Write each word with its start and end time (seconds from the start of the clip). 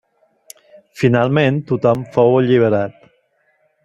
Finalment 1.01 1.59
tothom 1.71 2.01
fou 2.15 2.39
alliberat. 2.39 2.97